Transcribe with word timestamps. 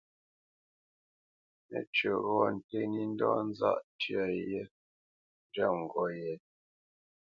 Mə́cywǐ 1.69 2.13
ghɔ̂ 2.25 2.43
nté 2.55 2.79
nǐ 2.91 3.01
ndɔ̌ 3.13 3.33
nzáʼ 3.49 3.77
tyə 3.99 4.21
yé 4.51 4.61
njwɛ̂p 5.49 5.73
ngop 5.81 5.95
yě. 6.21 6.33